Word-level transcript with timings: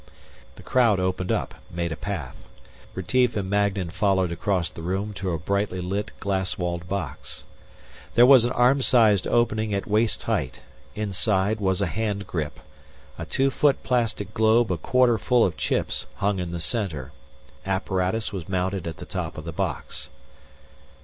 The 0.55 0.63
crowd 0.63 0.99
opened 0.99 1.31
up, 1.31 1.53
made 1.69 1.91
a 1.91 1.95
path. 1.95 2.35
Retief 2.95 3.35
and 3.37 3.47
Magnan 3.47 3.91
followed 3.91 4.31
across 4.31 4.67
the 4.67 4.81
room 4.81 5.13
to 5.13 5.29
a 5.31 5.37
brightly 5.37 5.79
lit 5.79 6.09
glass 6.19 6.57
walled 6.57 6.89
box. 6.89 7.43
There 8.15 8.25
was 8.25 8.43
an 8.43 8.51
arm 8.53 8.81
sized 8.81 9.27
opening 9.27 9.75
at 9.75 9.85
waist 9.85 10.23
height. 10.23 10.61
Inside 10.95 11.59
was 11.59 11.81
a 11.81 11.85
hand 11.85 12.25
grip. 12.25 12.59
A 13.19 13.27
two 13.27 13.51
foot 13.51 13.83
plastic 13.83 14.33
globe 14.33 14.71
a 14.71 14.77
quarter 14.77 15.19
full 15.19 15.45
of 15.45 15.55
chips 15.55 16.07
hung 16.15 16.39
in 16.39 16.49
the 16.49 16.59
center. 16.59 17.11
Apparatus 17.63 18.33
was 18.33 18.49
mounted 18.49 18.87
at 18.87 18.97
the 18.97 19.05
top 19.05 19.37
of 19.37 19.45
the 19.45 19.53
box. 19.53 20.09